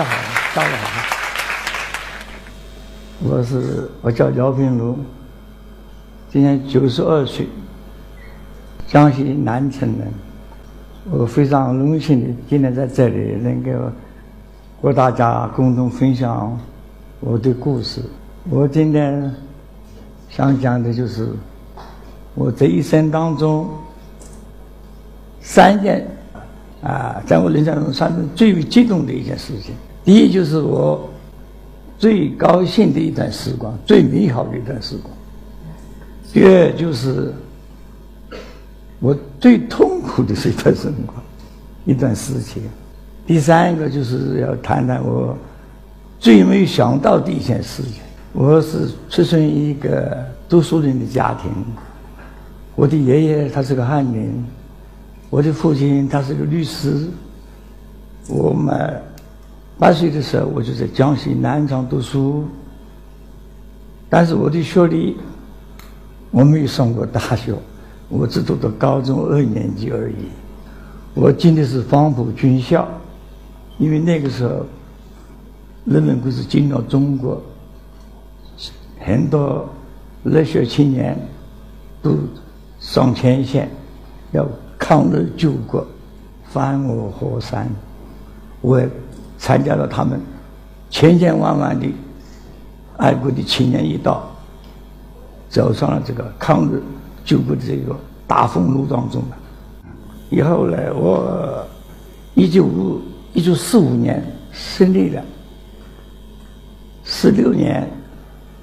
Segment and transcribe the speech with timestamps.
[0.00, 0.16] 大家好，
[0.54, 0.86] 下午好。
[3.22, 4.98] 我是我叫姚平如，
[6.30, 7.46] 今年九十二岁，
[8.86, 10.10] 江西南城人。
[11.10, 13.70] 我非常荣幸的今天在这里能够
[14.80, 16.58] 和大家共同分享
[17.20, 18.02] 我的故事。
[18.48, 19.30] 我今天
[20.30, 21.28] 想讲的就是
[22.34, 23.68] 我这一生当中
[25.42, 26.08] 三件
[26.82, 29.74] 啊，在我人生当中算是最为激动的一件事情。
[30.04, 31.08] 第一就是我
[31.98, 35.14] 最高兴的一段时光，最美好的一段时光。
[36.32, 37.34] 第二就是
[38.98, 41.22] 我最痛苦的一段时光，
[41.84, 42.62] 一段事情。
[43.26, 45.36] 第三个就是要谈谈我
[46.18, 48.02] 最没有想到的一件事情。
[48.32, 50.16] 我是出生于一个
[50.48, 51.50] 读书人的家庭，
[52.74, 54.44] 我的爷爷他是个翰林，
[55.28, 57.08] 我的父亲他是个律师。
[58.28, 59.02] 我们
[59.80, 62.44] 八岁的时候我就在江西南昌读书，
[64.10, 65.16] 但是我的学历
[66.30, 67.54] 我没有上过大学，
[68.10, 70.28] 我只读到高中二年级而已。
[71.14, 72.86] 我进的是黄埔军校，
[73.78, 74.66] 因为那个时候
[75.86, 77.40] 人们不是进了中国。
[78.98, 79.66] 很多
[80.22, 81.18] 热血青年
[82.02, 82.18] 都
[82.78, 83.66] 上前线，
[84.32, 84.46] 要
[84.78, 85.86] 抗日救国、
[86.44, 87.66] 翻我河山。
[88.60, 88.78] 我
[89.40, 90.20] 参加了他们
[90.90, 91.86] 千千万万的
[92.98, 94.30] 爱国的青年一道，
[95.48, 96.82] 走上了这个抗日
[97.24, 99.36] 救国的这个大风路当中了。
[100.28, 101.66] 以后呢，我
[102.34, 103.00] 一九五
[103.32, 105.24] 一九四五年胜利了，
[107.02, 107.88] 四六年。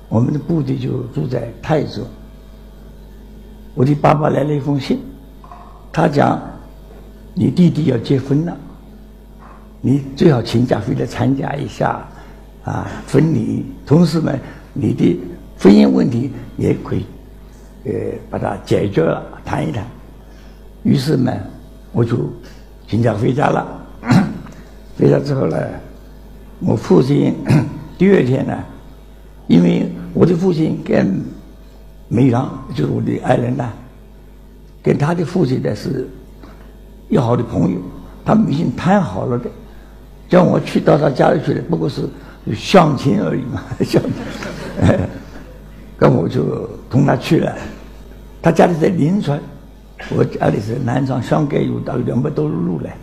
[0.10, 2.02] 我们的部队就住在泰州。
[3.74, 5.02] 我的爸爸来了一封信，
[5.92, 6.40] 他讲
[7.36, 8.58] ：“你弟弟要结婚了，
[9.88, 12.06] 你最好请假回来参加一下
[12.66, 13.66] 啊婚礼。
[13.86, 14.38] 同时呢，
[14.74, 15.18] 你的
[15.58, 17.06] 婚姻问题也可以
[17.86, 17.94] 呃
[18.30, 19.86] 把它解决了，谈一谈。”
[20.84, 21.32] 于是呢，
[21.94, 22.18] 我就
[22.86, 23.66] 请假回家了。
[25.00, 25.58] 回家之后呢，
[26.60, 27.34] 我父亲
[27.98, 28.54] 第二天呢。
[29.48, 31.24] 因为我的父亲跟
[32.10, 33.72] 梅堂，就是我的爱人呢，
[34.84, 36.06] 跟他的父亲呢是
[37.08, 37.80] 要好的朋友，
[38.26, 39.50] 他们已经谈好了的，
[40.30, 42.02] 叫我去到他家里去的，不过是
[42.56, 44.12] 相亲而已嘛， 相亲。
[46.00, 47.56] 那我就同他去了，
[48.42, 49.40] 他家里在临川，
[50.16, 52.96] 我家里是南昌，相隔有大概两百多路来。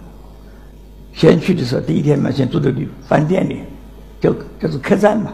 [1.12, 3.62] 先去的时候，第一天嘛，先住在旅饭店里，
[4.20, 5.32] 叫叫做客栈嘛。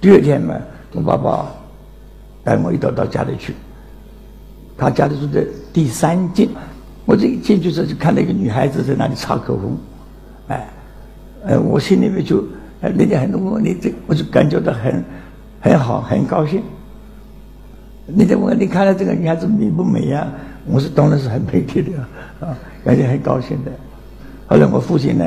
[0.00, 0.54] 第二天嘛，
[0.92, 1.46] 我爸爸
[2.44, 3.54] 带我一道到家里去。
[4.76, 6.50] 他家里住在第三进，
[7.04, 9.76] 我这一进去时候就看到一个女孩子在那里擦口红，
[10.48, 10.66] 哎，
[11.44, 12.44] 呃，我心里面就，
[12.80, 15.04] 人家很多问你这，我就感觉到很
[15.60, 16.62] 很好，很高兴。
[18.16, 20.26] 人家问你看到这个女孩子美不美呀？
[20.66, 23.70] 我是当然是很美丽的啊，感觉很高兴的。
[24.46, 25.24] 后来我父亲呢，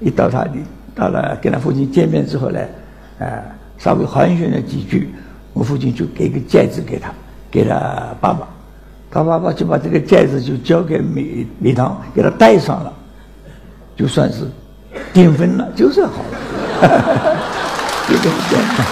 [0.00, 0.50] 一到他的
[0.94, 2.60] 到了跟他父亲见面之后呢，
[3.18, 3.42] 呃。
[3.78, 5.10] 稍微寒暄了几句，
[5.52, 7.12] 我父亲就给个戒指给他，
[7.50, 8.48] 给了爸爸，
[9.10, 12.90] 他爸爸就把这个戒指就交给美美堂，给他戴上了，
[13.94, 14.46] 就算是
[15.12, 17.36] 订婚了，就是好了，
[18.08, 18.86] 就这么简单。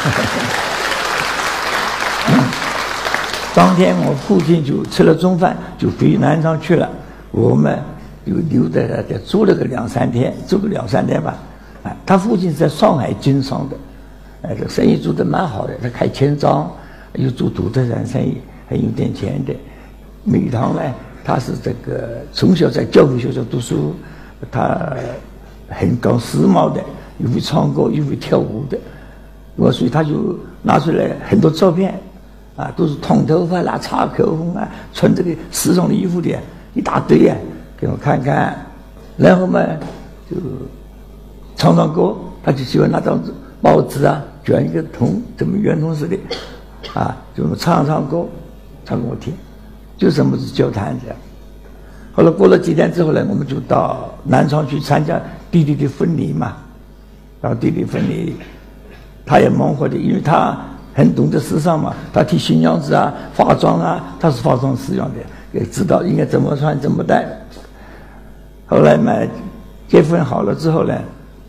[3.55, 6.89] 当天我父亲就吃了中饭，就回南昌去了，
[7.31, 7.79] 我们
[8.27, 11.37] 就留在那里住了个两三天，住个两三天吧。
[11.85, 13.77] 哎，他父亲在上海经商的。
[14.43, 16.69] 哎，这生意做得蛮好的，他开钱庄，
[17.15, 18.39] 又做土特产生意，
[18.69, 19.55] 还有点钱的。
[20.25, 20.83] 美堂呢，
[21.25, 23.95] 他是这个从小在教会学校读书，
[24.50, 24.93] 他
[25.69, 26.82] 很搞时髦的，
[27.19, 28.78] 又会唱歌又会跳舞的。
[29.56, 32.00] 我所以他就拿出来很多照片，
[32.56, 36.37] 啊，都是烫头发啦、擦口红啊、穿这个时尚的衣服的，
[36.75, 37.37] 一大堆啊，
[37.76, 38.56] 给我看看。
[39.16, 39.61] 然后嘛，
[40.28, 40.37] 就
[41.56, 43.20] 唱唱歌，他就喜欢拿张
[43.62, 44.22] 报纸啊。
[44.44, 46.19] 卷一个筒，怎么圆筒似的，
[46.93, 48.26] 啊，就唱唱歌，
[48.84, 49.32] 唱给我听，
[49.96, 51.16] 就这么子交谈这样。
[52.12, 55.19] 后来过了几天之后呢，我们就到南昌去参加
[55.55, 56.56] 弟弟的婚礼嘛。
[57.41, 58.35] 然后弟弟婚礼，
[59.25, 60.59] 他也忙活的，因为他
[60.93, 67.25] 很懂得时尚嘛，他替新娘子啊化妆啊，他是化妆师样的，也知道应该怎么穿怎么戴。
[68.67, 69.12] 后来嘛，
[69.87, 70.99] 结婚好了之后呢，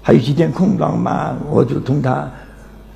[0.03, 2.29] 还有几天空档嘛，我就同他。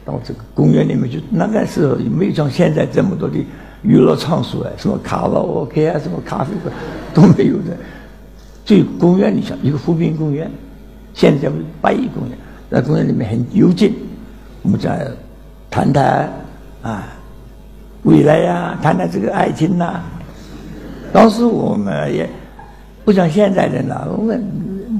[0.06, 3.38] 到这个公园里面去，那个时候也没有像现在这么多的
[3.84, 6.74] 娱乐场所啊，什么卡拉 OK 啊，什么咖啡馆
[7.14, 7.78] 都没有的。
[8.66, 10.50] 就公园里向一个湖滨公园，
[11.20, 12.38] 现在叫八一公园，
[12.72, 13.94] 在公园里面很幽静，
[14.62, 15.06] 我们在
[15.70, 16.32] 谈谈
[16.82, 17.04] 啊
[18.04, 20.00] 未来呀，谈谈这个爱情呐。
[21.12, 22.26] 当时我们也
[23.04, 24.42] 不像现在人了，我们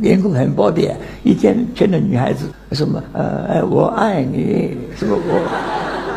[0.02, 0.94] 面孔很暴烈，
[1.24, 5.40] 一见见到女孩子什么呃哎，我爱你，什么我，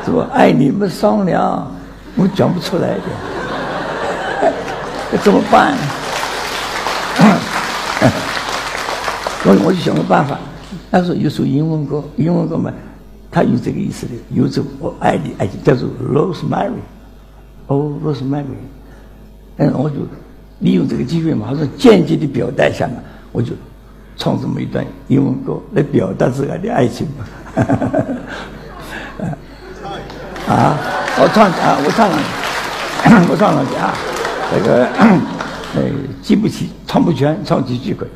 [0.05, 1.71] 什么爱你们商量，
[2.17, 2.89] 我讲不出来
[4.43, 4.51] 的，
[5.23, 5.77] 怎么办？
[9.45, 10.39] 我我就想个办法，
[10.91, 12.73] 那时候有首英文歌，英文歌嘛，
[13.31, 16.71] 他有这个意思的，有这我爱你，爱叫做 Rosemary，
[17.67, 18.45] 哦，Rosemary，
[19.57, 19.97] 嗯，我就
[20.61, 22.95] 利用这个机会嘛，好像间接的表达一下嘛，
[23.33, 23.53] 我就
[24.17, 27.25] 唱这么一段英文歌来表达自个的爱情嘛，
[30.47, 30.79] 啊，
[31.19, 32.17] 我唱啊，我唱了，
[33.29, 33.93] 我唱了啊，
[34.55, 34.87] 这个
[35.75, 35.83] 呃，
[36.23, 38.09] 记不起，唱不全，唱几句可以。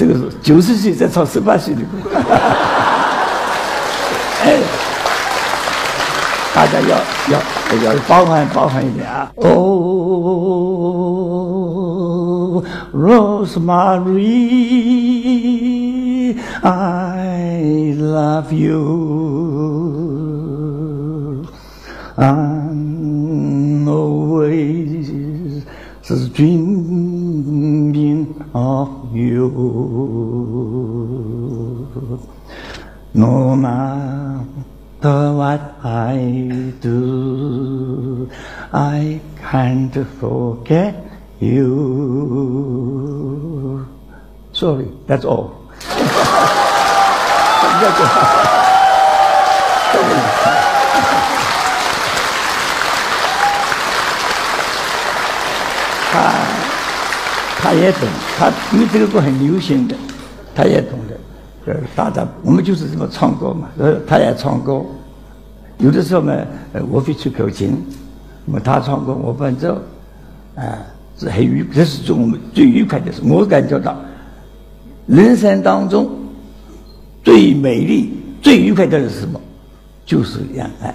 [0.00, 1.86] 这个是九十岁在唱十八岁的歌，
[4.42, 4.56] 哎，
[6.54, 6.96] 大家要
[7.28, 7.38] 要
[7.84, 9.30] 要包含包含一点啊。
[9.36, 9.84] Oh,
[12.94, 14.30] Rosemary,
[16.62, 19.04] I love you.
[22.16, 25.10] I'm always
[26.34, 29.50] dreaming of you.
[33.12, 38.30] No matter what I do,
[38.72, 39.20] I
[39.50, 40.94] can't forget
[41.40, 41.66] you.
[44.52, 45.56] Sorry, that's all.
[57.62, 57.72] 他
[58.40, 59.94] 他，因为这个歌很流行的，
[60.54, 61.20] 他也懂的。
[61.66, 64.80] 呃，大家我们就是这么唱歌嘛，呃，他也唱歌。
[65.76, 66.32] 有的时候嘛，
[66.72, 67.76] 呃，我会吹口琴，
[68.46, 69.74] 那么他唱歌我伴奏，
[70.54, 70.78] 啊，
[71.18, 73.20] 是很愉，这是最我们最愉快的事。
[73.22, 73.94] 我感觉到，
[75.06, 76.10] 人生当中
[77.22, 79.38] 最美丽、最愉快的是什么？
[80.06, 80.94] 就是恋爱、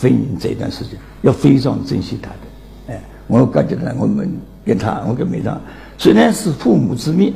[0.00, 2.94] 婚姻这段时间，要非常珍惜它的。
[2.94, 4.30] 哎，我感觉到我们。
[4.64, 5.60] 跟他，我跟梅长，
[5.98, 7.34] 虽然是父母之命，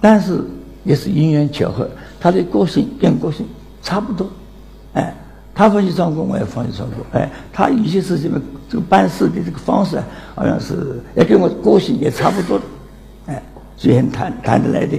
[0.00, 0.42] 但是
[0.84, 1.88] 也是因缘巧合。
[2.18, 3.46] 他的个性跟个性
[3.82, 4.26] 差不多，
[4.94, 5.14] 哎，
[5.54, 9.98] 他放弃唱歌，我也放弃唱歌，哎，他有些事情嘛，这个办事的这个方式
[10.34, 12.64] 好像是也跟我个性也差不多的，
[13.26, 13.42] 哎，
[13.76, 14.98] 所以很谈谈得来的。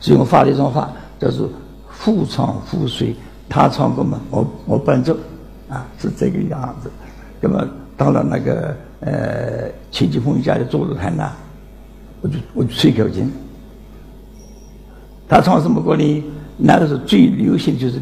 [0.00, 1.48] 所以我发了一段话，叫做
[1.88, 3.14] “互唱互随”，
[3.48, 5.16] 他唱歌嘛，我我伴奏，
[5.68, 6.90] 啊，是这个样子。
[7.40, 7.66] 那么
[7.96, 8.76] 到了那个。
[9.04, 11.30] 呃，亲戚朋友家里坐着谈呐，
[12.22, 13.30] 我就我就吹口琴。
[15.28, 16.24] 他唱什么歌呢？
[16.56, 17.98] 那个时候最流行就是《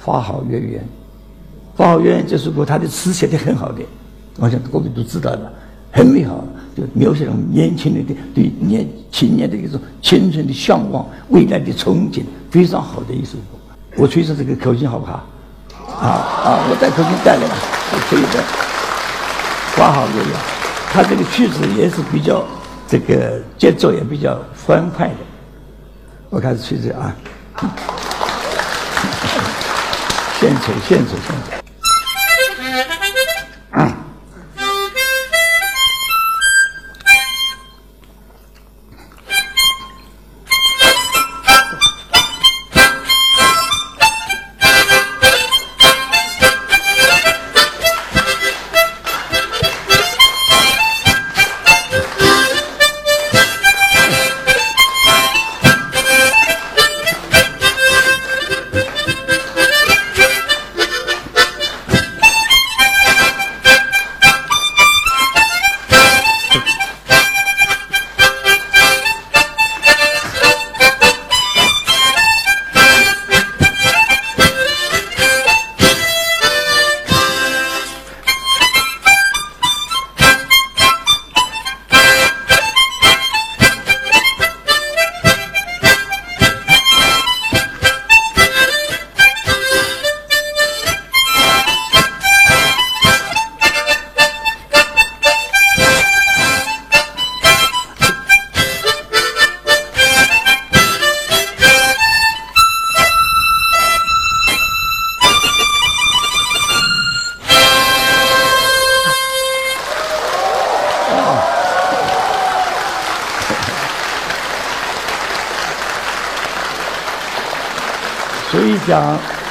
[0.00, 0.80] 花好月圆》，
[1.76, 3.82] 《花好月圆》这首歌，他的词写的很好的，
[4.38, 5.52] 我想各位都知道的，
[5.90, 6.44] 很美好，
[6.76, 13.58] 就描写了年轻人的对年青年的一种青春的向往、未来的憧憬，非常好的一首歌。
[13.96, 15.24] 我吹上这个口琴好不好？
[15.98, 16.66] 啊啊！
[16.70, 17.54] 我带口琴带来了，
[17.92, 18.44] 我吹一段。
[19.76, 20.30] 挂好月圆，
[20.92, 22.44] 他这个曲子也是比较
[22.88, 25.14] 这个节奏也比较欢快的。
[26.30, 27.12] 我开始吹这啊，
[30.38, 31.63] 献丑献丑献丑。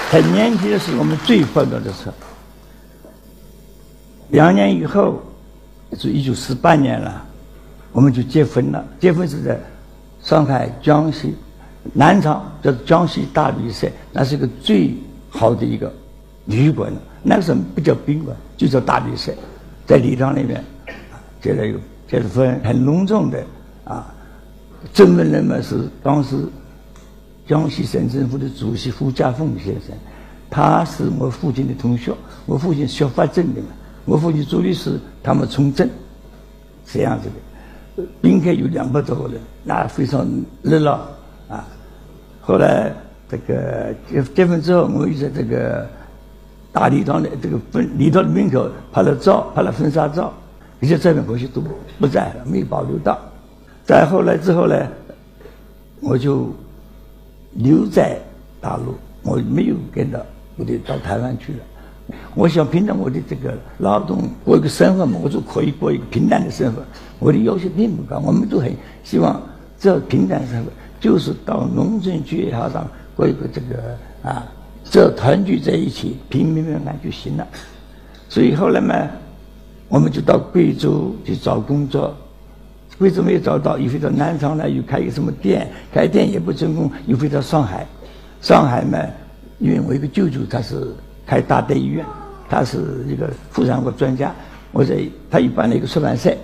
[0.10, 2.14] 很年轻的时候我们最欢乐的时候。
[4.30, 5.22] 两年以后，
[5.98, 7.24] 是一九四八年了，
[7.92, 8.84] 我们就结婚了。
[9.00, 9.60] 结婚是在
[10.22, 11.36] 上海江西
[11.94, 14.96] 南昌，叫江西大旅社，那是一个最
[15.30, 15.94] 好的一个
[16.46, 16.92] 旅馆。
[17.22, 19.32] 那个时候不叫宾馆，就叫大旅社，
[19.86, 20.64] 在礼堂里面
[21.40, 23.44] 结了一个结了婚，很隆重的
[23.84, 24.12] 啊。
[24.94, 26.36] 证婚人嘛是当时
[27.48, 29.96] 江西省政府的主席胡家凤先生，
[30.50, 32.14] 他是我父亲的同学，
[32.46, 33.68] 我父亲学法政的嘛。
[34.06, 35.90] 我父亲做律师，他们从政，
[36.86, 38.04] 这样子的。
[38.22, 40.28] 宾客有两百多个人，那非常
[40.62, 41.00] 热闹
[41.48, 41.66] 啊。
[42.42, 42.92] 后来
[43.30, 45.88] 这个结结婚之后，我又在这个
[46.72, 50.34] 大礼堂的这个分礼堂的门口拍了照，拍了婚纱照，
[50.82, 51.62] 这些照片可惜都
[52.00, 53.18] 不在了，没有保留到。
[53.86, 54.76] 再后来之后呢，
[56.02, 56.54] 我就
[57.56, 58.18] 留在
[58.60, 60.26] 大陆，我没有跟着，
[60.58, 61.60] 我就到台湾去了。
[62.36, 66.82] 我想凭着我的这个劳动过一个生活嘛，我就可以过一个平淡的生活。
[67.20, 69.42] 我的要求并不高，我们都很希望
[69.80, 70.70] 这平淡生活，
[71.00, 74.46] 就是到农村去也好，上过一个这个啊，
[74.84, 77.48] 这团聚在一起，平平安安就行了。
[78.28, 78.96] 所以后来嘛，
[79.88, 82.16] 我们就到贵州去找工作，
[82.98, 87.86] 贵州没有找到，又飞到南昌来，又开一个什么店，开店也不成功，又飞到上海。
[88.42, 89.00] 上海嘛，
[89.60, 90.94] 因为我一个舅舅他是。
[91.26, 92.06] 开大德医院，
[92.50, 94.36] 他是一个妇产科专家。
[94.74, 94.98] 我在
[95.32, 96.36] 他一般的一个出版社，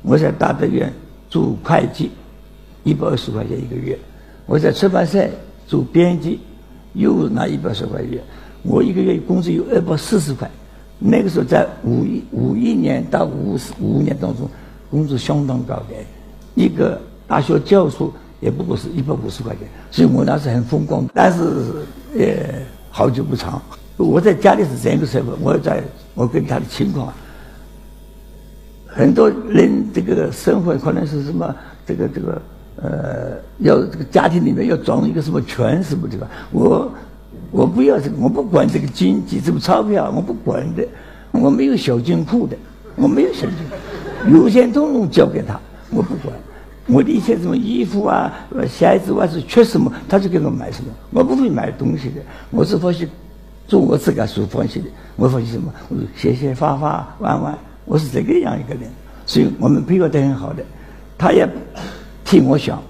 [0.00, 0.90] 我在大德院
[1.28, 2.10] 做会计，
[2.84, 3.98] 一百二十块钱一个月。
[4.46, 5.28] 我在出版社
[5.66, 6.40] 做编辑，
[6.94, 8.18] 又拿一百二十块钱。
[8.62, 10.50] 我一个月工资有二百四十块。
[10.98, 14.48] 那个时候在五一五一年到五十五年当中，
[14.90, 15.94] 工资相当高的，
[16.54, 19.68] 一个大学教授也不过是一百五十块钱。
[19.90, 21.40] 所以我那是很风光，但是
[22.16, 22.26] 呃
[22.90, 23.60] 好久不长。
[23.96, 25.82] 我在家里是这样一个生活，我在
[26.14, 27.12] 我跟他的情况，
[28.86, 31.54] 很多人这个生活可能是什么，
[31.84, 32.42] 这个这个
[32.76, 36.28] 呃，要这个家庭里面要装一个什么权什么的吧？
[36.52, 36.92] 我
[37.50, 40.86] 我不要这个，我不管这个经济，这个钞票我不管的，
[41.32, 42.56] 我没有小金库的，
[42.94, 43.74] 我没有小金库，
[44.30, 45.58] 有钱统统交给他，
[45.90, 46.34] 我不管，
[46.86, 48.32] 我的一些什么衣服啊、
[48.68, 52.20] 鞋子啊是缺什么，他就给我买什么，我不会买东西的，
[52.50, 53.08] 我是发现。
[53.68, 55.70] 做我自个所欢喜的，我欢喜什么？
[55.90, 58.90] 我说谢谢发发玩玩，我是这个样一个人，
[59.26, 60.64] 所以我们配合得很好的，
[61.18, 61.46] 他也
[62.24, 62.82] 替我想，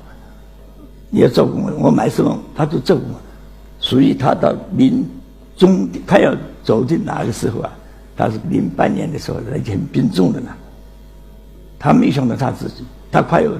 [1.11, 3.21] 也照顾我，我买什么他都照顾我，
[3.81, 5.05] 所以他到临
[5.57, 6.33] 终他要
[6.63, 7.73] 走的那个时候啊，
[8.17, 10.51] 他是零八年的时候，已经很病重的呢，
[11.79, 13.53] 他没想到他自己，他快要，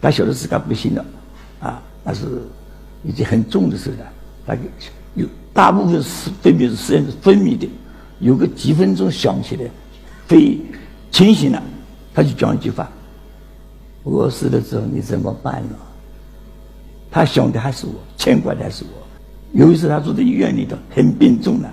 [0.00, 1.04] 他晓得自己不行了，
[1.60, 2.26] 啊，那是
[3.04, 4.12] 已经很重的时候了，
[4.46, 4.54] 他
[5.14, 5.26] 有。
[5.52, 7.68] 大部分是分别是实验是分泌的，
[8.20, 9.64] 有个几分钟想起来，
[10.28, 10.56] 非
[11.10, 11.60] 清醒了，
[12.14, 12.88] 他就讲一句话
[14.04, 15.76] ：“我死了之后你怎么办呢？”
[17.10, 19.58] 他想的还是我，牵挂的还是我。
[19.58, 21.70] 有一次他住在医院里头，很病重了，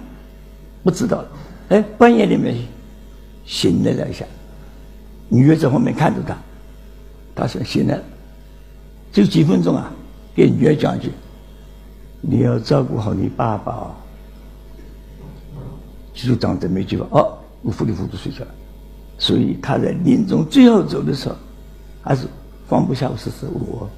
[0.84, 1.30] 不知道了，
[1.70, 2.56] 哎，半夜里面
[3.46, 4.26] 醒了了一下，
[5.30, 6.38] 女儿在后面看着他，
[7.36, 8.04] 他说醒来了，
[9.12, 9.92] 就几分钟啊，
[10.36, 11.12] 给女儿讲一句。
[12.22, 13.92] 你要照顾好你爸爸哦，
[16.14, 18.52] 就讲这么一句话哦，我糊里糊涂睡着了。
[19.20, 21.36] 所以他在临终最后走的时候，
[22.02, 22.28] 还是
[22.68, 23.90] 放不下我是是我，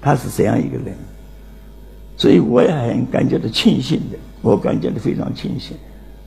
[0.00, 0.94] 他是这样一个人，
[2.16, 5.76] 所以我也很感觉到庆幸的，我感觉到非常庆幸。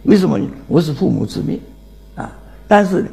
[0.03, 0.48] 为什么呢？
[0.67, 1.60] 我是父母之命
[2.15, 2.31] 啊，
[2.67, 3.10] 但是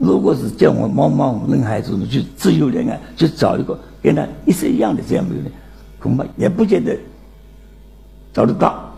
[0.00, 5.44] 如果是叫我茫茫人海中去自由恋爱，去找一个跟他一生一样的这样的人，
[5.98, 6.96] 恐怕也不见得。
[8.32, 8.90] 找得到，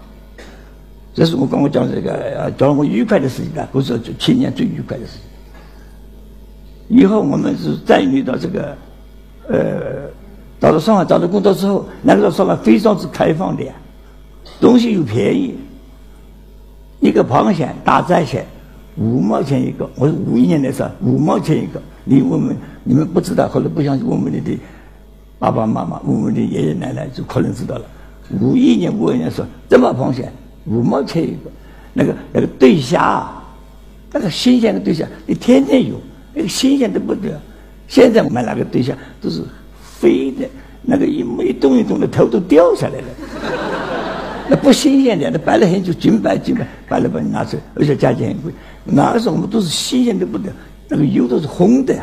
[1.12, 6.99] 这是我跟我讲这个，讲我愉快的事情啊，不是就青年最愉快的事情。
[7.00, 8.76] 以后我们是再遇到这个，
[9.49, 10.09] 呃，
[10.61, 13.75] 到了上海找到工作之后，那个时候上海非常之开放的呀，
[14.61, 15.56] 东西又便宜，
[17.00, 18.47] 一个螃蟹大闸蟹
[18.97, 24.59] 五毛钱一个，我是五一年的时候五毛钱一个，你问问你们不知道，或者不相信，问问你的
[25.39, 27.85] 爸爸妈妈，问问你爷爷奶奶，就可能知道了。
[28.41, 30.31] 五一年、五二年说这么螃蟹
[30.67, 31.51] 五毛钱一个，
[31.93, 33.29] 那个那个对虾，
[34.13, 35.97] 那个新鲜的对虾，你天天有，
[36.35, 37.41] 那个新鲜的不得。
[37.89, 39.43] 现在我们那个对虾都是
[39.83, 40.47] 飞的，
[40.83, 43.07] 那个一一动一动的头都掉下来了，
[44.49, 48.53] 那不新鲜的，那摆了很久，金摆金摆，摆了把你拿出来，而且价钱很贵。
[48.85, 50.53] 那个时候我们都是新鲜的不得，
[50.89, 51.95] 那个油都是红的，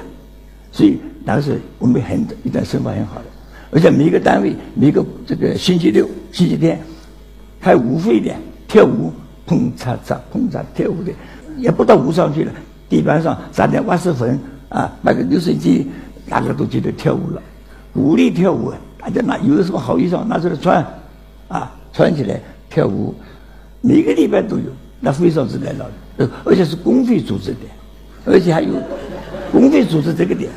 [0.71, 3.25] 所以那个时候我们很一段生活很好的。
[3.71, 6.79] 而且每个单位每个这个星期六、星期天
[7.61, 8.33] 开舞会的
[8.67, 9.11] 跳舞，
[9.45, 11.11] 碰擦擦，碰擦跳舞的，
[11.57, 12.51] 也不到舞上去了，
[12.89, 15.87] 地板上撒点瓦斯粉啊，买个流水机，
[16.27, 17.41] 大家都记得跳舞了，
[17.93, 20.83] 鼓励跳舞，大家拿有的什么好衣裳拿出来穿，
[21.47, 23.13] 啊，穿起来跳舞，
[23.81, 25.91] 每个礼拜都有，那非常之热闹的，
[26.43, 27.59] 而且是公费组织的，
[28.25, 28.73] 而且还有
[29.51, 30.49] 公费组织这个点，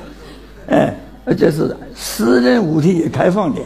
[0.68, 3.60] 哎，而且是私人舞厅也开放的，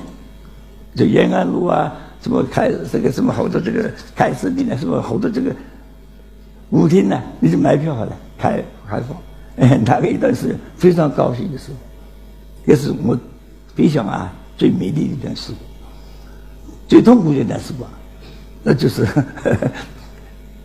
[0.94, 1.92] 就延安路啊。
[2.22, 4.76] 什么开这个什么好多这个开始的呢？
[4.76, 5.54] 什么好多这个
[6.70, 7.22] 舞厅呢？
[7.38, 9.16] 你就买票好了，开开放。
[9.58, 11.76] 哎，那个一段是非常高兴的时候，
[12.64, 13.16] 也是我
[13.76, 15.60] 非常啊最美丽的一段时光。
[16.88, 17.88] 最痛苦的一段时光，
[18.62, 19.06] 那就是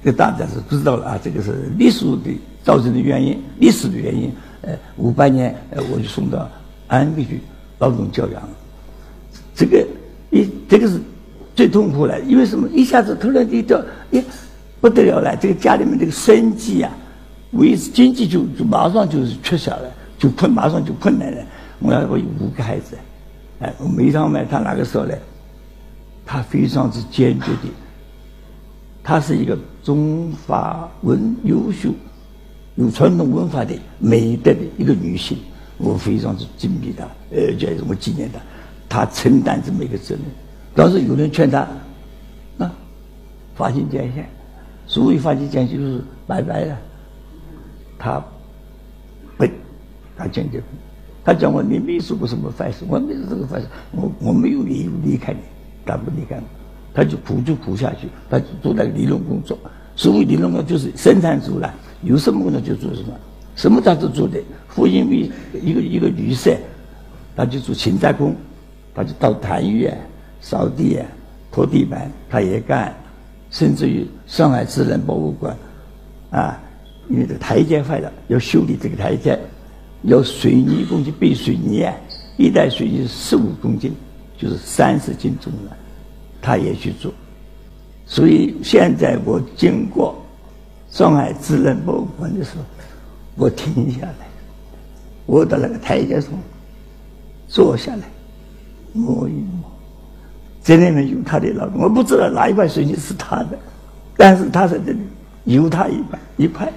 [0.03, 1.19] 这大家是知道了啊。
[1.23, 4.31] 这个是历史的造成的原因，历史的原因。
[4.61, 6.47] 呃，五八年呃我就送到
[6.87, 7.41] 安徽去
[7.79, 8.49] 劳动教养了，
[9.55, 9.87] 这个
[10.29, 10.99] 一这个是。
[11.53, 12.67] 最痛苦了，因为什么？
[12.69, 13.79] 一下子突然一掉，
[14.13, 14.23] 哎，
[14.79, 15.35] 不得了了！
[15.35, 16.89] 这个家里面这个生计啊，
[17.51, 21.43] 维持经济就就马上就是缺下来，就困，马上就困难了。
[21.79, 22.97] 我要我有五个孩子，
[23.59, 25.13] 哎，梅长梅他那个时候呢，
[26.25, 27.67] 他非常之坚决的，
[29.03, 31.89] 他是一个中法文优秀、
[32.75, 35.37] 有传统文化的美德的一个女性，
[35.77, 38.39] 我非常之敬佩她，呃，就是我纪念她，
[38.87, 40.23] 她承担这么一个责任。
[40.75, 41.67] 当时有人劝她，
[42.57, 42.71] 啊，
[43.55, 44.29] 发心捐献，
[44.85, 46.77] 所谓发心捐献就是拜拜了。
[47.97, 48.23] 她
[49.37, 49.45] 不，
[50.17, 50.65] 她坚决不。
[51.23, 55.39] 他讲我你没做过什么坏事，我没做这个坏事，我我没有理由离开你，
[55.85, 56.43] 他不离开我，
[56.93, 59.57] 他就苦就苦下去，他就做那个理论工作。
[59.95, 61.73] 所谓理论工作就是生产出来，
[62.03, 63.13] 有什么工作就做什么，
[63.55, 64.39] 什么他都做的。
[64.69, 65.29] 复印为
[65.61, 66.55] 一个一个旅社，
[67.35, 68.35] 他就做勤杂工，
[68.93, 69.97] 他就到坛院。
[70.43, 70.97] 扫地、
[71.51, 72.91] 拖地板，他也干，
[73.51, 75.55] 甚至于上海自然博物馆，
[76.31, 76.59] 啊，
[77.09, 79.37] 因为这个台阶坏了，要修理这个台阶，
[80.01, 81.87] 要水泥工去备水泥，
[82.37, 83.93] 一袋水泥十五公斤，
[84.35, 85.77] 就是三十斤重了，
[86.41, 87.13] 他也去做。
[88.05, 90.21] 所以现在我经过
[90.89, 92.63] 上海自然博物馆的时候，
[93.35, 94.27] 我停下来，
[95.25, 96.29] 我到那个台阶上
[97.47, 98.03] 坐下来，
[98.91, 99.71] 摸一摸。
[100.63, 103.57] 这里面有他的劳动，我不知道哪一块水泥是他的，
[104.17, 104.99] 但是他在这里
[105.45, 106.69] 有他一块一块，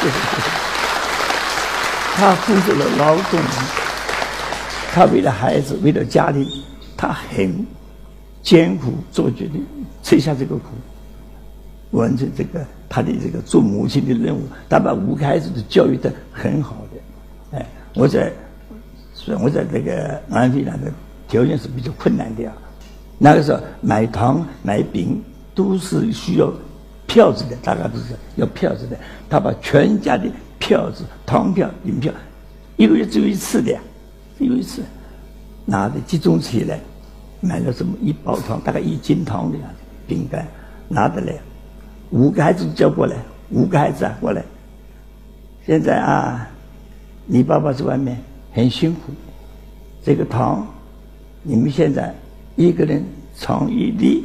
[2.16, 3.38] 他付出了劳动，
[4.92, 6.48] 他为了孩子，为了家庭，
[7.00, 7.66] 他很
[8.42, 9.64] 艰苦做决定，
[10.02, 10.64] 吃下这个苦，
[11.92, 12.60] 完成这个
[12.90, 18.30] 他的这个做母亲的任务，他把五个孩子都教育的很好的，哎，我在，
[19.14, 20.92] 所以我在这个安徽那个。
[21.26, 22.52] 条件是比较困难的啊，
[23.16, 25.22] 那个时候买糖买饼
[25.54, 26.52] 都是需要
[27.06, 28.96] 票子的，大家都是要票子的。
[29.28, 32.12] 他把全家的票子、糖票、饼票，
[32.76, 33.78] 一个月只有一次的，
[34.36, 34.82] 只有一次，
[35.64, 36.80] 拿着集中起来，
[37.40, 39.74] 买了这么一包糖，大概一斤糖的样子，
[40.06, 40.46] 饼干
[40.88, 41.34] 拿得来，
[42.10, 43.16] 五个孩子叫过来，
[43.50, 44.44] 五个孩子啊过来。
[45.66, 46.48] 现在啊，
[47.26, 48.18] 你爸爸在外面
[48.52, 49.12] 很辛苦，
[50.02, 50.66] 这个糖。
[51.42, 52.14] 你们现在
[52.56, 53.02] 一个人
[53.34, 54.24] 尝一粒，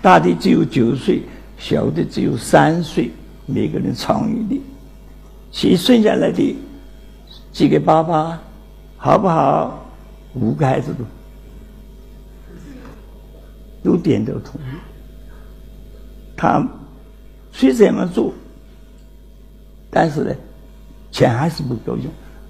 [0.00, 1.22] 大的只有九岁，
[1.58, 3.10] 小的只有三岁，
[3.44, 4.62] 每个人尝一粒，
[5.52, 6.56] 其剩下来的
[7.52, 8.40] 寄给爸爸，
[8.96, 9.86] 好不好？
[10.34, 11.04] 五个孩子都
[13.84, 14.74] 都点头同意。
[16.36, 16.66] 他
[17.52, 18.32] 虽这么做，
[19.90, 20.34] 但是呢，
[21.12, 22.06] 钱还是不够用，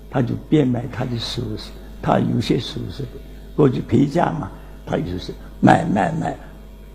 [0.09, 1.70] 他就变卖他的首饰。
[2.01, 3.09] 他有些首饰的，
[3.57, 4.51] 过去陪嫁嘛，
[4.87, 6.37] 他就是卖卖卖，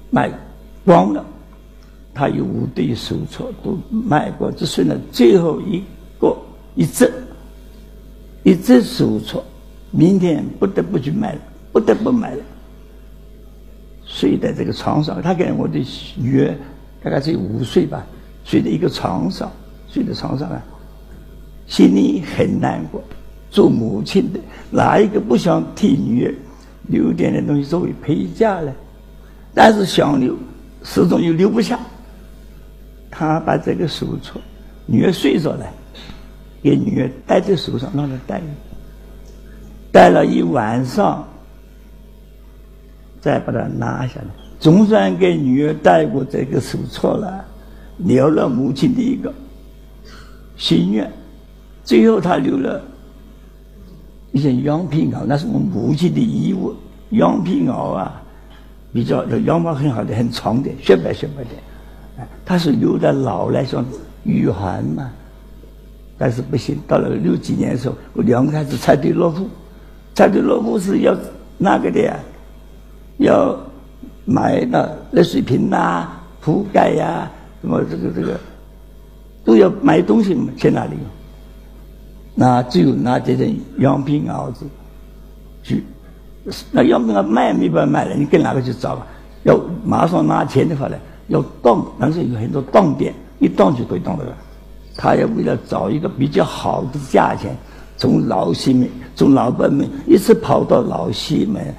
[0.10, 0.32] 卖
[0.86, 1.26] 光了。
[2.14, 5.84] 他有五对手镯都卖过，只剩了最后一
[6.20, 6.36] 个
[6.76, 7.12] 一只，
[8.44, 9.42] 一只 手镯，
[9.92, 12.44] 明天不得不去卖了，不得不卖了。
[14.20, 15.80] 睡在这个床上，他跟我的
[16.18, 16.54] 女儿
[17.02, 18.06] 大概只有五岁吧，
[18.44, 19.50] 睡在一个床上，
[19.88, 20.62] 睡在床上啊，
[21.68, 23.02] 心里很难过。
[23.50, 26.34] 做母亲的，哪一个不想替女儿
[26.90, 28.74] 留点点东西作为陪嫁呢？
[29.54, 30.36] 但是想留，
[30.84, 31.80] 始终又留不下。
[33.10, 34.38] 他把这个手镯，
[34.86, 35.66] 女儿睡着了，
[36.62, 38.42] 给女儿戴在手上，让她戴，
[39.94, 41.26] 戴了一晚上，
[43.20, 44.28] 再把它拿下来。
[44.60, 47.46] 总算给女儿戴过这个手镯了，
[47.98, 49.34] 了了母亲的一个
[50.58, 51.10] 心愿。
[51.84, 52.82] 最后，他留了。
[54.32, 56.76] 一件羊皮袄，那是我母亲的衣物。
[57.10, 58.22] 羊皮袄啊，
[58.94, 61.50] 比较羊毛很好的，很长的，雪白雪白的。
[62.46, 63.84] 他是留在老来说
[64.24, 65.10] 御寒嘛，
[66.16, 66.78] 但是不行。
[66.88, 69.48] 到了六几年的时候，我两个孩子才对落户，
[70.14, 71.18] 才对落户是要
[71.58, 72.20] 那个的呀，
[73.20, 73.56] 要
[74.26, 76.10] 买那热水瓶呐、
[76.42, 77.30] 铺盖呀，
[77.62, 78.40] 什么这个这个
[79.46, 80.92] 都要买东西嘛，去哪里？
[82.34, 84.66] 那只有拿这些羊皮袄子
[85.62, 85.84] 去，
[86.72, 89.06] 那样品袄卖没办法卖了，你跟哪个去找啊？
[89.44, 90.98] 要马上拿钱的话呢？
[91.28, 94.36] 要当，但是有很多当店，一当就可以当得了。
[94.96, 97.56] 他要为了找一个比较好的价钱，
[97.98, 101.76] 从老西门、从老北门一直跑到老西门，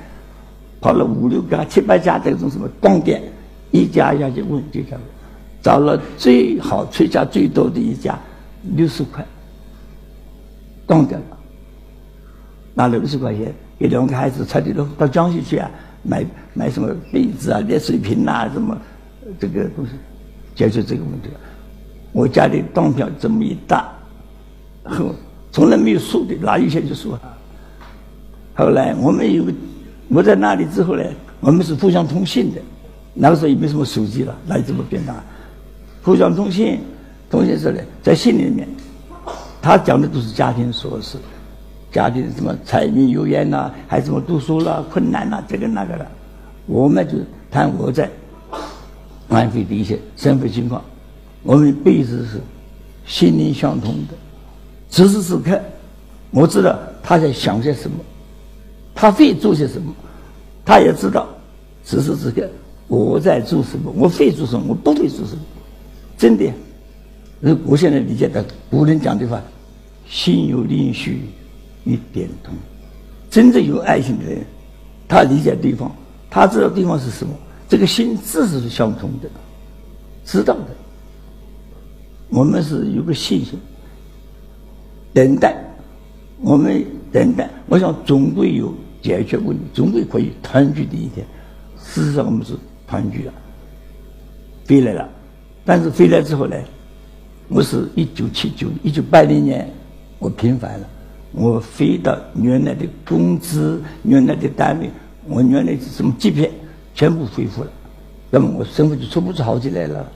[0.80, 3.22] 跑了五六家、七八家这种什么当店，
[3.70, 4.96] 一家一家去问这家，
[5.62, 8.18] 找了最好、出价最多的一家，
[8.74, 9.24] 六十块，
[10.86, 11.38] 当掉了。
[12.72, 15.70] 拿了六十块钱给两个孩子，差点都到江西去啊，
[16.02, 18.76] 买买什么被子啊、热水瓶啊什么。
[19.38, 19.92] 这个东西
[20.54, 21.28] 解决这个问题，
[22.12, 23.92] 我家里当票这么一大，
[24.82, 25.14] 后
[25.52, 27.16] 从来没有输的，拿一钱就输。
[28.54, 29.52] 后来我们有个，
[30.10, 31.04] 我在那里之后呢，
[31.40, 32.60] 我们是互相通信的，
[33.14, 35.16] 那个时候也没什么手机了，哪里这么便当？
[36.02, 36.80] 互相通信，
[37.30, 38.68] 通信时呢，在信里面，
[39.62, 41.16] 他讲的都是家庭琐事，
[41.92, 46.06] 家庭什么柴米油盐呐，还什么读书啦、困难呐，这个那个的，
[46.66, 47.18] 我们就
[47.50, 48.10] 谈我在。
[49.28, 50.82] 安徽的一些生活情况，
[51.44, 52.40] 我们辈子是
[53.06, 54.14] 心灵相通的。
[54.88, 55.56] 此时此刻，
[56.32, 57.96] 我知道他在想些什么，
[59.00, 59.90] 他会做些什么，
[60.62, 61.26] 他也知道
[61.82, 62.46] 此时此刻
[62.86, 65.40] 我在做什么，我会做什么，我不会做什么。
[66.18, 66.52] 真的，
[67.64, 69.42] 我现在理解的古人讲的话
[70.06, 71.18] ：“心有灵犀
[71.84, 72.52] 一点通。”
[73.30, 74.44] 真正有爱心的人，
[75.08, 75.90] 他理解对方，
[76.28, 77.32] 他知道对方是什么。
[77.70, 79.30] 这个心智是相通的，
[80.26, 80.66] 知道的。
[82.28, 83.58] 我们是有个信心，
[85.14, 85.56] 等待，
[86.42, 87.48] 我们等待。
[87.66, 91.26] 我想总归有解决问题，总归可以团聚的一天。
[91.82, 92.54] 事实上，我们是
[92.86, 93.32] 团聚了，
[94.68, 95.08] 回来了。
[95.64, 96.56] 但是回来之后呢，
[97.48, 99.68] 我是一九七九、一九八零年，
[100.18, 100.86] 我平反了，
[101.32, 104.90] 我回到原来的工资、原来的单位，
[105.26, 106.50] 我原来是什么级别？
[106.94, 107.70] 全部恢复了，
[108.30, 110.06] 那么我生活就出不出好起来了。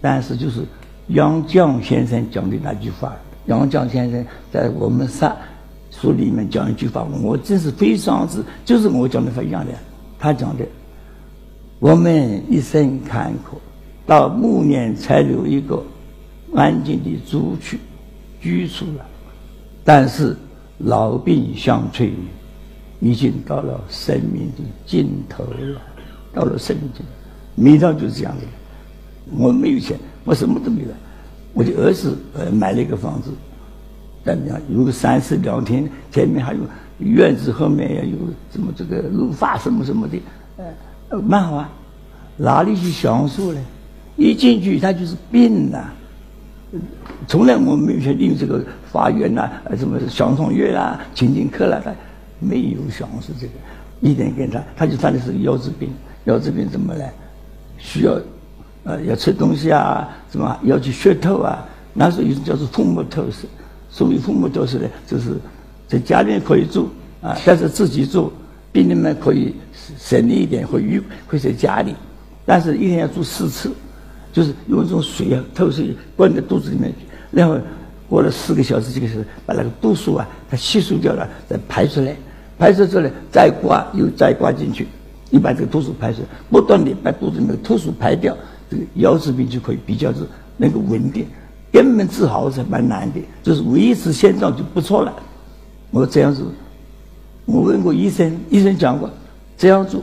[0.00, 0.62] 但是就是
[1.08, 5.36] 杨绛先生讲的那句话，杨绛先生在我们上
[6.00, 9.72] 书里面讲一句话，我真是非常之，就是我讲的话一样的。
[10.18, 10.64] 他讲的，
[11.78, 13.56] 我们一生坎坷，
[14.06, 15.82] 到暮年才留一个
[16.54, 17.76] 安静的住处
[18.40, 19.06] 居住了，
[19.84, 20.36] 但是
[20.78, 22.12] 老病相催。
[22.98, 25.82] 已经到了生命的尽头了，
[26.32, 27.12] 到了生命尽头，
[27.54, 28.42] 每趟就是这样的。
[29.36, 30.88] 我没有钱，我什么都没有，
[31.52, 33.30] 我的儿子呃买了一个房子，
[34.34, 34.60] 怎么样？
[34.68, 36.60] 有个三室两厅，前面还有
[36.98, 38.16] 院子，后面也有
[38.50, 40.20] 什么这个绿化什么什么的，
[41.10, 41.70] 呃，蛮好啊。
[42.36, 43.60] 哪里去享受呢？
[44.16, 45.84] 一进去他就是病呐。
[47.28, 48.62] 从来我们没有去利用这个
[48.92, 51.80] 花园呐，什么享创乐啦、情景课啦。
[52.38, 53.52] 没有享受这个，
[54.00, 55.88] 一点给他，他就犯的是腰子病。
[56.24, 57.10] 腰子病怎么来？
[57.78, 58.18] 需要，
[58.84, 61.64] 呃，要吃东西啊，什么要去血透啊？
[61.94, 63.46] 那时候有种叫做腹膜透视。
[63.96, 65.30] 所谓腹膜透视呢，就是
[65.88, 66.86] 在家里面可以做
[67.22, 68.30] 啊，但是自己做，
[68.70, 69.54] 病人们可以
[69.98, 71.94] 省力一点，会预会在家里，
[72.44, 73.72] 但是一天要做四次，
[74.34, 77.58] 就是用一种水啊透水灌在肚子里面去，然后
[78.06, 82.14] 过了四个小时、几个小时，把那个毒素啊它吸收掉了，再排出来。
[82.58, 84.86] 排出之后呢，再刮又再刮进去，
[85.30, 88.36] 你把这个毒素排出来，不断的把肚子里面的毒素排掉，
[88.70, 90.18] 这个腰子病就可以比较是
[90.58, 91.26] 能够稳定。
[91.76, 95.12] 根本治好是蛮难的，就是维持现状就不错了。
[95.90, 96.46] 我这样做，
[97.44, 99.10] 我问过医生，医生讲过
[99.58, 100.00] 这样做，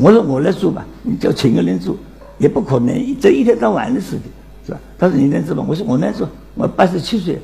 [0.00, 1.94] 我说我来做吧，你叫请个人做
[2.38, 4.22] 也不可能，这一天到晚的事情，
[4.64, 4.80] 是吧？
[4.98, 5.62] 他说你能做吗？
[5.68, 7.38] 我说我能做，我八十七岁，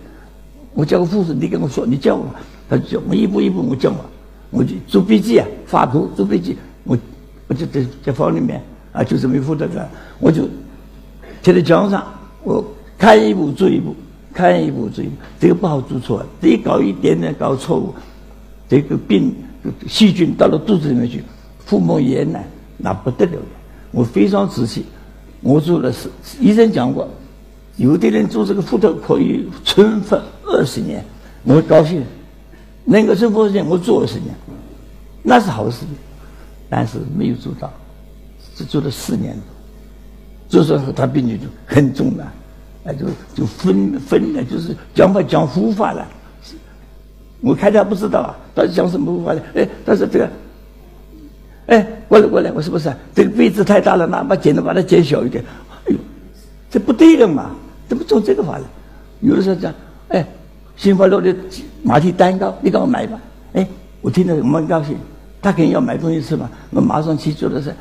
[0.72, 2.24] 我叫个护士，你跟我说，你叫我，
[2.70, 3.96] 他就叫我一步一步我教我。
[4.50, 6.96] 我就做笔记啊，画图做笔记，我
[7.46, 8.62] 我就在在房里面
[8.92, 9.86] 啊，就这么一副这个，
[10.18, 10.48] 我就
[11.42, 12.02] 贴在墙上，
[12.42, 12.64] 我
[12.98, 13.94] 看一步做一步，
[14.32, 17.94] 看一步做一步，这个不好做错，这一搞一点点搞错误，
[18.68, 19.34] 这个病
[19.86, 21.22] 细菌到了肚子里面去，
[21.64, 22.38] 腹膜炎呢，
[22.76, 23.46] 那不得了的。
[23.92, 24.84] 我非常仔细，
[25.40, 27.08] 我做了是医生讲过，
[27.76, 31.04] 有的人做这个腹透可以存活二十年，
[31.44, 32.02] 我高兴。
[32.88, 34.32] 能够存活二十年，我做二十年，
[35.24, 35.84] 那是好事。
[36.70, 37.68] 但是没有做到，
[38.54, 39.36] 只做了四年
[40.48, 42.32] 多，所以说他病情就很重了，
[42.86, 46.06] 哎，就就分分了，就是讲法讲护法了。
[47.40, 49.40] 我开他不知道啊，他讲什么护法呢？
[49.54, 50.30] 哎，他说这个，
[51.66, 55.44] 哎，过来过来，我说不是，这个杯子太大了，拿把剪子把它剪小一点。
[55.86, 55.98] 哎呦，
[56.70, 57.50] 这不对的嘛，
[57.88, 58.64] 怎么做这个法呢？
[59.20, 59.72] 有的时候讲，
[60.08, 60.26] 哎，
[60.76, 61.34] 新华路的
[61.82, 63.20] 马蹄蛋糕，你给我买吧。
[63.52, 63.66] 哎，
[64.00, 64.96] 我听着蛮高兴。
[65.42, 67.72] 他肯定要买东西吃嘛，我马上去做的是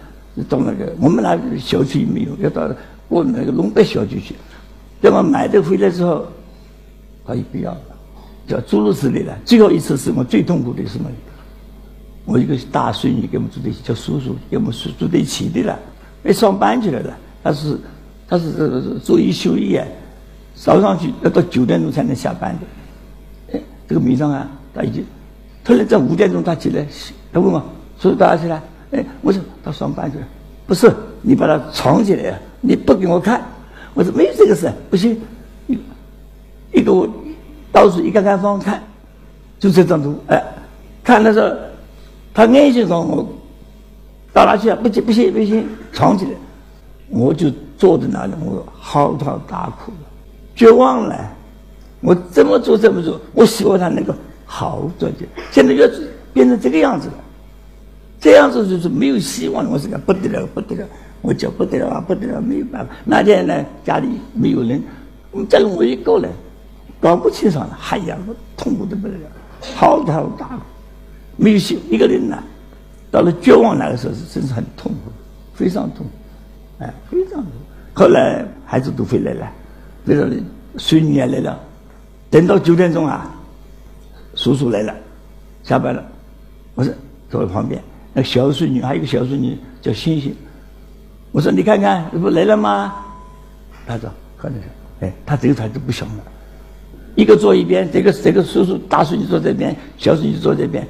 [0.48, 2.70] 到那个我们那小区没有，要到
[3.08, 4.36] 我们那个龙北小区去。
[5.06, 6.26] 等我买的回来之后，
[7.28, 7.80] 他也不要了，
[8.48, 9.38] 叫诸如此类的。
[9.46, 11.08] 最后一次是我最痛苦的是什么？
[12.26, 15.78] 我一个大孙女跟我们住在一起，叫叔叔，跟我们住住在一起的了，
[16.24, 17.13] 被上班去了的。
[17.44, 17.78] 他是
[18.28, 19.86] 他是做一休一夜，
[20.56, 23.56] 早上去要到九点钟才能下班的。
[23.56, 25.06] 哎，这个晚上啊，他已经。
[25.63, 26.84] 突然在五点钟他起来，
[27.32, 27.63] 他问我
[28.02, 30.24] ：“叔叔，大家起来？”哎，我说他上班去了。
[30.65, 30.91] 不是，
[31.22, 33.39] 你把他藏起来，你不给我看。
[33.96, 35.20] 我说没有这个事，不行。
[35.66, 35.80] 一
[36.72, 37.10] 一个我
[37.72, 38.84] 到处一个看方看，
[39.58, 40.16] 就这张图。
[40.28, 40.44] 哎，
[41.04, 41.50] 看的时候，
[42.32, 43.28] 他眼睛上我
[44.32, 44.78] 到哪去啊？
[44.84, 46.32] 不行不行不行，藏起来。
[47.10, 49.92] 我就坐在那里，我嚎啕大哭，
[50.56, 51.16] 绝望了。
[52.02, 53.20] 我怎么做怎么做？
[53.34, 54.14] 我希望他能够。
[54.48, 55.88] 好转接，现在要
[56.32, 57.14] 变成这个样子了，
[58.20, 59.68] 这样子就是没有希望。
[59.72, 60.88] 我是个不得了，不得了，
[61.26, 62.94] 我叫不得了，不得了，没有办法。
[63.04, 64.82] 那天呢，家里没有人，
[65.32, 66.32] 我们家里我一个人，
[67.02, 69.28] 搞不清爽了，哎呀，我痛苦的不得了，
[69.76, 70.62] 嚎啕大哭，
[71.36, 72.38] 没有心一个人呢，
[73.10, 75.12] 到了绝望那个时候是真是很痛苦，
[75.56, 76.06] 非常痛，
[76.80, 77.46] 哎，非常痛。
[77.94, 79.52] 后来孩子都回来了，
[80.06, 80.36] 回来了，
[80.78, 81.60] 孙女也来了，
[82.30, 83.32] 等到九点钟啊。
[84.36, 84.94] 叔叔来了，
[85.64, 86.06] 下班了，
[86.76, 86.94] 我说
[87.30, 87.82] 坐在旁边。
[88.14, 90.36] 那小孙女还有一个小孙女叫星星，
[91.36, 92.95] 我说你看看，这不来了吗？
[93.86, 94.58] 他说可能，
[95.02, 96.24] 哎，他这个孩子不行了，
[97.13, 100.88] 一个坐一边，这个这个叔叔大叔就坐这边，小叔就坐这边，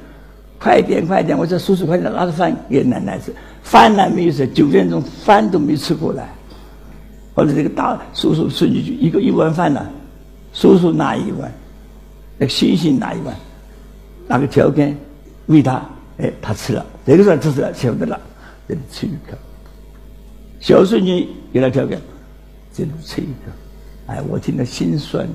[0.60, 1.36] 快点快点！
[1.36, 6.28] 我说叔叔快点拿着饭给奶奶吃，饭呢没有吃，九点钟饭都没吃过来。
[7.34, 9.84] 或者这个大叔叔孙女就一个一碗饭呢，
[10.52, 11.52] 叔叔拿一碗。
[12.38, 13.34] 那星星拿一碗，
[14.28, 14.96] 拿个条根
[15.46, 15.82] 喂他，
[16.18, 16.86] 哎，他吃了。
[17.04, 18.20] 这个时候吃了，晓得了，
[18.68, 19.36] 这里吃一口。
[20.60, 22.00] 小孙女给他调侃，
[22.72, 23.52] 这路吃一个。
[24.06, 25.28] 哎，我听得心酸，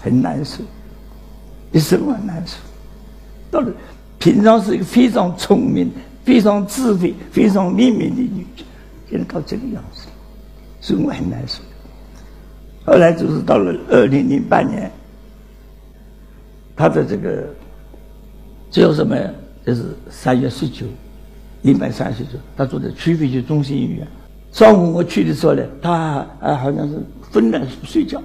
[0.00, 0.62] 很难受，
[1.72, 2.56] 一生很难受。
[3.50, 3.72] 到了
[4.18, 5.90] 平常是一个非常聪明、
[6.24, 8.64] 非常智慧、非常灵敏的女子，
[9.10, 10.06] 现在搞这个样子，
[10.80, 11.60] 所以我很难受。
[12.84, 14.90] 后来就是到了二零零八年。
[16.76, 17.46] 他的这个
[18.68, 19.16] 最后什么？
[19.64, 20.84] 就是三月十九，
[21.62, 24.06] 一百三十九，他住在区肺区中心医院。
[24.54, 26.96] 上午我去的时候呢，他啊好像是
[27.32, 28.22] 昏了睡觉，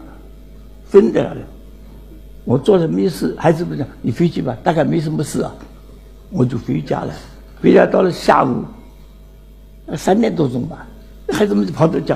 [0.91, 1.39] 昏在那里。
[2.45, 5.51] 我坐着没事，孩子不讲，你回去吧，大概没什么事啊。
[6.29, 7.11] 我就回家了。
[7.59, 8.63] 回家到了下午
[9.97, 10.85] 三点多钟吧，
[11.33, 12.15] 孩子们就跑到讲：“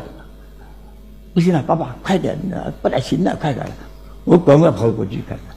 [1.33, 2.37] 不行了，爸爸快点，
[2.83, 3.65] 不太行了，快点！”
[4.25, 5.55] 我赶快跑过去看看。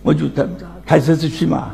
[0.00, 0.46] 我就开
[0.86, 1.72] 开车出去嘛，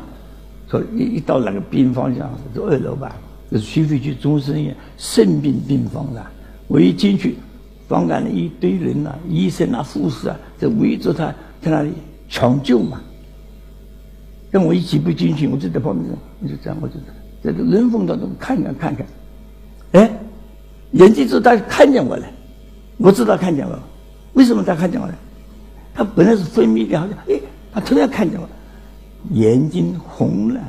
[0.67, 3.15] 说一一到那个病房上，是二楼吧，
[3.51, 6.31] 就是徐汇区中山医院肾病病房了。
[6.67, 7.35] 我一进去，
[7.87, 11.25] 房间里一堆人呐，医生啊、护士啊，在围着他，
[11.61, 11.91] 在那里
[12.29, 13.01] 抢救嘛。
[14.49, 16.09] 跟我一起不进去，我就在旁边，
[16.41, 16.95] 我就这样，我就
[17.43, 19.05] 在这人缝当中看看看看。
[19.91, 20.11] 哎，
[20.91, 22.25] 眼睛之后他看见我了，
[22.97, 23.77] 我知道看见我，
[24.33, 25.13] 为什么他看见我呢？
[25.93, 27.39] 他本来是分泌的，好像哎。
[27.73, 28.45] 他突然看见我，
[29.31, 30.59] 眼睛红了，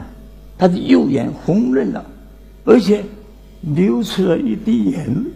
[0.57, 2.05] 他的右眼红润了，
[2.65, 3.05] 而且
[3.61, 5.31] 流出了一滴眼泪。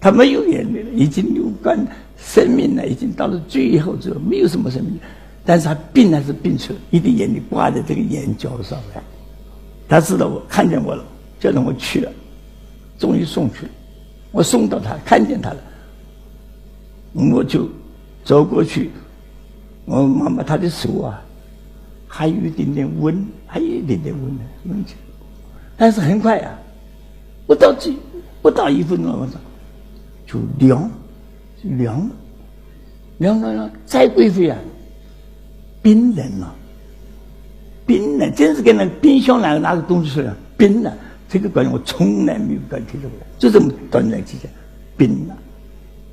[0.00, 1.78] 他没有眼泪了，已经流干，
[2.16, 4.98] 生命呢已经到了最后之后，没有什么生命。
[5.44, 9.02] 但是他病还是病出了一滴眼泪挂在这个眼角上来。
[9.88, 11.04] 他知道我看见我了，
[11.40, 12.12] 叫着我去了，
[12.98, 13.70] 终于送去了。
[14.30, 15.58] 我送到他看见他了，
[17.34, 17.68] 我就
[18.24, 18.90] 走过去。
[19.86, 21.20] 我摸摸他的手啊，
[22.06, 24.94] 还有一点点温，还有一点点温呢，温起
[25.78, 26.58] 但是很快啊，
[27.46, 27.96] 不到几
[28.42, 29.38] 不到一分钟，我操，
[30.26, 30.90] 就凉，
[31.62, 32.10] 就凉了，
[33.18, 34.58] 凉了了，再过一会啊，
[35.80, 36.54] 冰冷了，
[37.86, 40.92] 冰冷，真是跟那冰箱那个拿个东西似的，冰了。
[41.28, 44.50] 这个感觉我从来没有感觉到过，就这么短暂期间，
[44.96, 45.36] 冰了。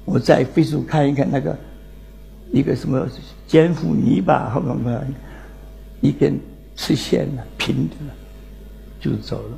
[0.05, 1.57] 我在飞速看一看那个。
[2.51, 3.05] 一个什么
[3.47, 5.03] 尖糊泥巴，好像
[5.99, 6.39] 一根
[6.75, 8.13] 吃线了，平的了，
[9.05, 9.57] 就走了。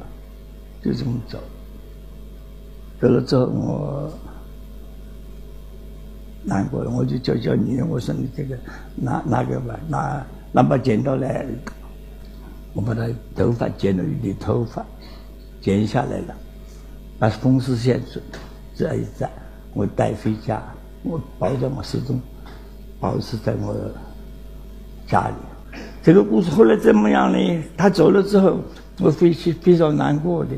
[0.83, 1.39] 就这么走。
[2.99, 4.13] 走了之后，我
[6.43, 8.57] 难过了，我就叫叫女人，我说你这个
[8.95, 11.45] 拿拿个吧，拿拿把剪刀来，
[12.73, 14.85] 我把他头发剪了一点头发，
[15.61, 16.35] 剪下来了，
[17.17, 18.01] 把风湿线
[18.75, 19.29] 这一扎，
[19.73, 20.61] 我带回家，
[21.03, 22.19] 我包在我手中，
[22.99, 23.75] 保持在我
[25.07, 25.35] 家里。
[26.01, 27.63] 这个故事后来怎么样呢？
[27.75, 28.59] 他走了之后，
[28.99, 30.51] 我非常非常难过的。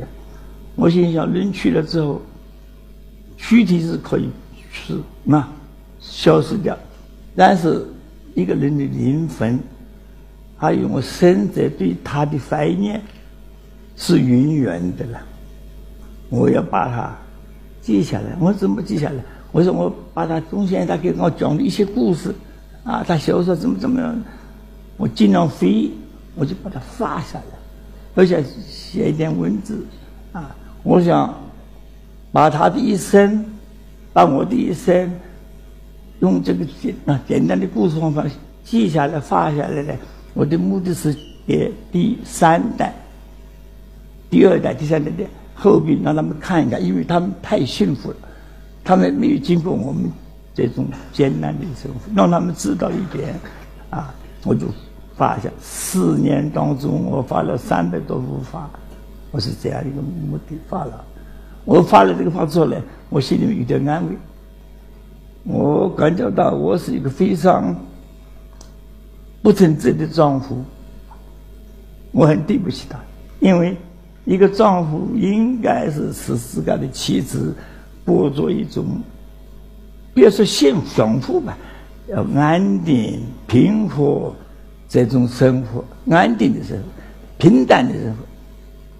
[0.75, 2.21] 我心想，人去了之后，
[3.37, 4.29] 躯体是可以
[4.71, 5.45] 是那
[5.99, 6.77] 消失掉，
[7.35, 7.85] 但是
[8.35, 9.59] 一个人的灵魂，
[10.55, 13.01] 还有我生者对他的怀念，
[13.95, 15.19] 是永远的了。
[16.29, 17.13] 我要把它
[17.81, 18.37] 记下来。
[18.39, 19.23] 我怎么记下来？
[19.51, 22.33] 我说我把他中间他给我讲的一些故事，
[22.83, 24.17] 啊，他小时候怎么怎么样，
[24.95, 25.91] 我尽量飞，
[26.35, 27.58] 我就把它发下来，
[28.19, 29.85] 而且写一点文字，
[30.33, 30.53] 啊。
[30.83, 31.33] 我想
[32.33, 33.45] 把他的一生，
[34.11, 35.09] 把我的一生，
[36.19, 38.25] 用这个简啊简单的故事方法
[38.61, 39.93] 记下来、画下来呢。
[40.33, 41.15] 我的目的是
[41.47, 42.93] 给第三代、
[44.29, 45.23] 第二代、第三代的
[45.55, 48.17] 后辈让他们看一看，因为他们太幸福了，
[48.83, 50.11] 他们没有经过我们
[50.53, 53.33] 这种艰难的生活，让他们知道一点
[53.89, 54.13] 啊。
[54.43, 54.67] 我就
[55.19, 58.69] 发一下四年当中，我发了三百多幅画。
[59.31, 61.03] 我是这样一个目的发了，
[61.65, 64.15] 我发了这个画出来，我心里面有点安慰。
[65.43, 67.75] 我感觉到我是一个非常
[69.41, 70.63] 不称职的丈夫，
[72.13, 72.97] 我很对不起他，
[73.41, 73.75] 因为
[74.23, 77.53] 一个丈夫应该是使自己的妻子
[78.05, 78.85] 过着一种，
[80.13, 81.57] 别说幸享福吧，
[82.07, 84.33] 要安定平和
[84.89, 86.83] 这种生活，安定的生活，
[87.37, 88.17] 平淡的生活。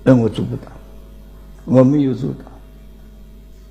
[0.04, 0.71] 但我做不到，
[1.65, 2.45] 我没有做到。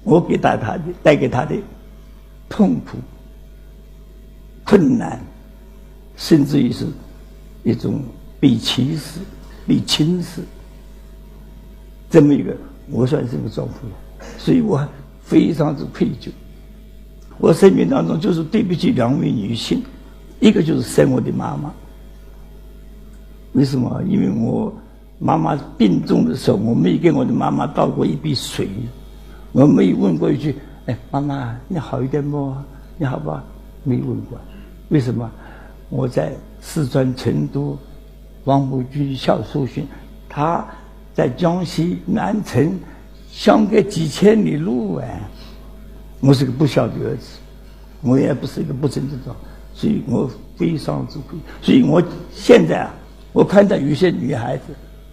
[0.02, 1.54] 我给他他的带给他的
[2.48, 2.98] 痛苦、
[4.64, 5.20] 困难，
[6.16, 6.86] 甚至于是
[7.62, 8.02] 一种
[8.40, 9.20] 被歧视、
[9.66, 10.42] 被轻视，
[12.10, 12.56] 这么一个，
[12.90, 14.86] 我算是个丈夫了，所以我
[15.22, 16.30] 非常之愧疚。
[17.38, 19.82] 我生命当中就是对不起两位女性，
[20.40, 21.72] 一个就是生我的妈妈。
[23.58, 24.02] 为什么？
[24.08, 24.72] 因为我。
[25.20, 28.68] 妈妈病重的时候，我没给我的妈妈倒过一杯水，
[29.50, 30.54] 我没有问过一句
[30.86, 32.54] ：“哎，妈妈，你好一点不？
[32.96, 33.42] 你好不好？”
[33.82, 34.38] 没问过，
[34.90, 35.28] 为什么？
[35.88, 37.76] 我在四川成都
[38.44, 39.84] 王府军校受训，
[40.28, 40.64] 他
[41.12, 42.78] 在江西南城，
[43.28, 45.20] 相隔几千里路哎，
[46.20, 47.38] 我是个不孝的儿子，
[48.02, 49.34] 我也不是一个不正之长，
[49.74, 51.36] 所以我非常之愧。
[51.60, 52.00] 所以我
[52.32, 52.94] 现在啊，
[53.38, 54.62] 我看到有些女孩子。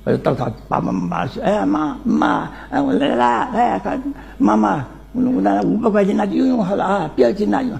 [0.04, 4.02] 我就到她爸爸妈妈说：“哎呀妈妈，哎我来啦，哎看
[4.40, 4.84] 妈妈，
[5.14, 7.72] 我我拿五百块钱那就用用好了啊，不要紧那用。”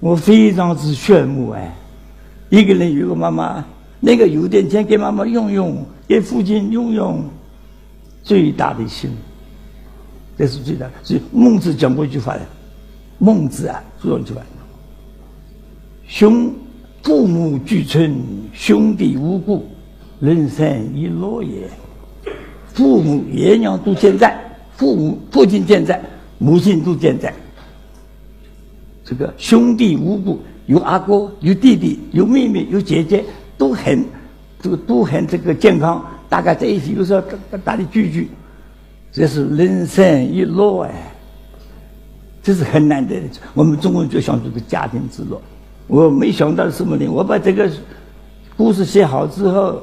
[0.00, 1.74] 我非常之羡慕哎，
[2.48, 3.62] 一个人有个妈妈，
[4.00, 7.22] 那个有点钱给妈妈用用，给父亲用用，
[8.22, 9.16] 最大的幸福，
[10.38, 10.92] 这是最大的。
[11.02, 12.40] 所以孟子讲过一句话的，
[13.18, 14.40] 孟子啊说一句话
[16.06, 16.50] ：“兄
[17.06, 18.16] 父母俱存，
[18.52, 19.64] 兄弟无故。”
[20.18, 21.70] 人生一乐也，
[22.74, 24.36] 父母爷娘都健在，
[24.76, 26.02] 父母父亲健在，
[26.38, 27.32] 母亲都健在。
[29.04, 33.24] 这个兄弟无故，有阿哥，有弟弟，有妹妹，有姐姐，
[33.56, 34.04] 都很
[34.60, 38.30] 这个都很这个健康，大家在一起有时候大大的聚聚，
[39.12, 41.12] 这是人生一乐哎，
[42.42, 43.28] 这是很难得的。
[43.54, 45.40] 我们中国人就想这个家庭之乐，
[45.86, 47.08] 我没想到什么呢？
[47.08, 47.70] 我把这个
[48.56, 49.82] 故事写好之后。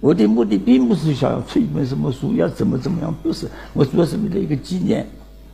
[0.00, 3.46] 我的目的并不是想要出一本什么书，要怎么怎么样，不是。
[3.72, 5.06] 我主要是为了一个纪念。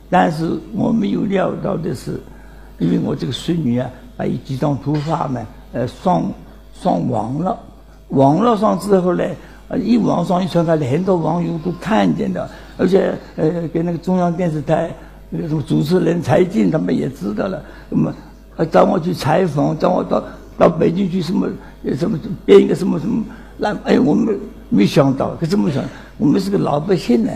[0.09, 2.19] 但是我没有料到的是，
[2.79, 3.87] 因为我这个孙女啊，
[4.17, 6.23] 把一几张图画呢，呃，上
[6.73, 7.55] 上网了。
[8.07, 9.23] 网络上之后呢，
[9.67, 14.91] 呃，一网上一传开来，很多网友都看见了，而且呃，给那个中央电视台
[15.29, 17.63] 那个什么主持人柴静他们也知道了。
[17.87, 18.11] 那么，
[18.65, 20.23] 找我去采访，找我到
[20.57, 21.47] 到北京去什么
[21.97, 23.23] 什么编一个什么什么。
[23.57, 24.37] 那哎，我们
[24.69, 25.83] 没想到，可这么想，
[26.17, 27.31] 我们是个老百姓呢。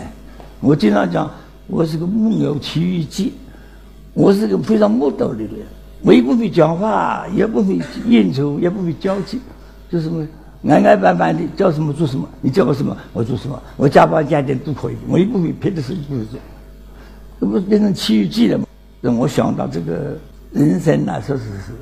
[0.60, 1.30] 我经常讲，
[1.66, 3.34] 我是个木偶奇遇记，
[4.14, 5.50] 我是个非常木头的人，
[6.02, 9.40] 我也不会讲话，也不会应酬，也不会交际，
[9.90, 10.26] 就什么
[10.66, 16.40] 安安板板的，叫什么做什么，你叫我什么，我做什么，我加班加点都可以，我也不会别的事情不会做，
[17.40, 18.66] 这不变成奇遇记了吗？
[19.02, 20.16] 让我想到这个
[20.54, 21.72] 人生啊，确实是，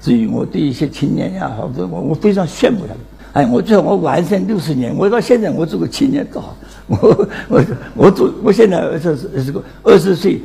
[0.00, 2.98] 至于我对一些青年呀，好我我非常羡慕他们。
[3.34, 6.56] 哎，我最后我完生六十年，我到现在我做个青年多好。
[6.86, 7.64] 我我
[7.94, 10.40] 我做，我现在二十二十个二十岁，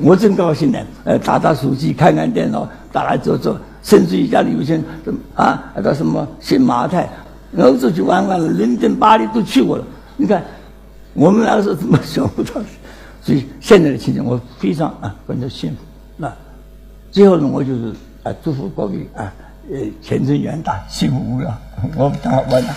[0.00, 0.78] 我真高兴呢。
[1.04, 4.80] 呃，打打手机，看看电脑，打打走走，甚至于家里有些
[5.34, 7.08] 啊，到什么新马泰，
[7.58, 9.84] 欧洲去玩玩，伦敦、巴黎都去过了。
[10.16, 10.42] 你看，
[11.14, 12.54] 我们那个时候怎么想不到？
[13.20, 15.76] 所以现在的情景，我非常啊感到幸福。
[16.16, 16.32] 那
[17.12, 19.30] 最后呢，我就是啊，祝福各位啊，
[19.70, 21.54] 呃，前程远大，幸福无量。
[21.94, 22.74] 我们打完了。